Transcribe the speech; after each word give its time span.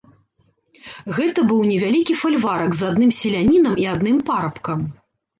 Гэта 1.17 1.39
быў 1.49 1.59
невялікі 1.71 2.15
фальварак 2.21 2.71
з 2.77 2.81
адным 2.87 3.11
селянінам 3.17 3.75
і 3.83 3.85
адным 3.93 4.17
парабкам. 4.31 4.79